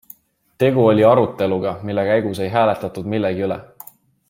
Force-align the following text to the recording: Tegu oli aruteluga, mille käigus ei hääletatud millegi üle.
Tegu 0.63 0.85
oli 0.93 1.03
aruteluga, 1.09 1.75
mille 1.89 2.07
käigus 2.09 2.41
ei 2.47 2.49
hääletatud 2.57 3.13
millegi 3.15 3.49
üle. 3.51 3.61